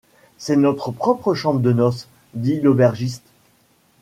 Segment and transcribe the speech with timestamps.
[0.39, 3.27] C’est notre propre chambre de noce, dit l’aubergiste.